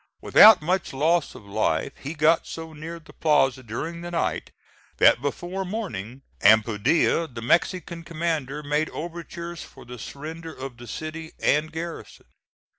Without 0.19 0.63
much 0.63 0.93
loss 0.93 1.35
of 1.35 1.45
life, 1.45 1.93
he 1.99 2.15
got 2.15 2.47
so 2.47 2.73
near 2.73 2.99
the 2.99 3.13
plaza 3.13 3.61
during 3.61 4.01
the 4.01 4.09
night 4.09 4.49
that 4.97 5.21
before 5.21 5.63
morning, 5.63 6.23
Ampudia, 6.41 7.27
the 7.27 7.43
Mexican 7.43 8.01
commander, 8.03 8.63
made 8.63 8.89
overtures 8.89 9.61
for 9.61 9.85
the 9.85 9.99
surrender 9.99 10.55
of 10.55 10.77
the 10.77 10.87
city 10.87 11.33
and 11.39 11.71
garrison. 11.71 12.25